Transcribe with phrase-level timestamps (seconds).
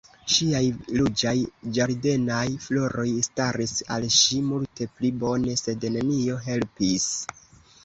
[0.35, 0.61] Ŝiaj
[1.01, 1.33] ruĝaj
[1.77, 7.09] ĝardenaj floroj staris al ŝi multe pli bone, sed nenio helpis.